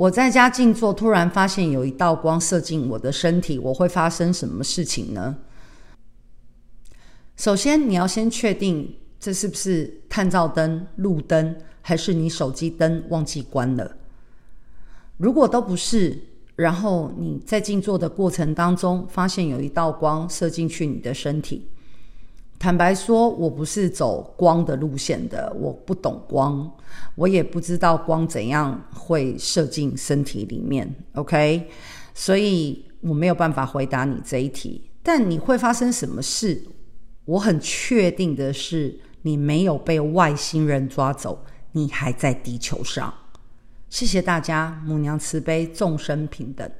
[0.00, 5.36] 我在家静坐，突然发现有一道光射进我的身体，我会发生什么事情呢？
[7.36, 13.94] 首先，你要先确定这是不是探照灯、路灯，还是你手机灯忘记关了。
[15.18, 16.18] 如果都不是，
[16.56, 21.68] 然后你在静坐的过程当中发现有一道光射进去你的身体。
[22.60, 26.70] 坦白说，我不是走光的路线的，我不懂光，
[27.14, 31.70] 我也不知道光怎样会射进身体里面，OK？
[32.12, 34.90] 所以我没有办法回答你这一题。
[35.02, 36.62] 但你会发生什么事？
[37.24, 43.10] 我很确定的是，你没有被外星人抓走，你还在地球上。
[43.88, 46.70] 谢谢大家，母娘慈悲，众生平等。